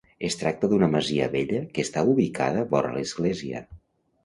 Es 0.27 0.35
tracta 0.43 0.69
d'una 0.71 0.87
masia 0.93 1.27
vella 1.35 1.59
que 1.77 1.85
està 1.85 2.05
ubicada 2.15 2.65
vora 2.75 2.97
l'església. 2.99 3.65